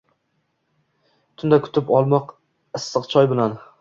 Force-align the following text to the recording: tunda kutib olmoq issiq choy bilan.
tunda 1.41 1.59
kutib 1.67 1.91
olmoq 1.99 2.33
issiq 2.81 3.11
choy 3.13 3.31
bilan. 3.35 3.55